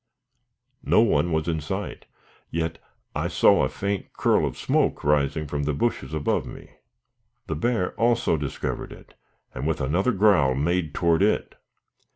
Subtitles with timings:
[0.83, 2.07] No one was in sight,
[2.49, 2.79] yet
[3.15, 6.71] I saw a faint curl of smoke rising from the bushes above me.
[7.45, 9.13] The bear also discovered it,
[9.53, 11.53] and with another growl made toward it.